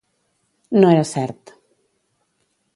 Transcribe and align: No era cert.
No 0.79 0.89
era 0.95 1.05
cert. 1.11 1.55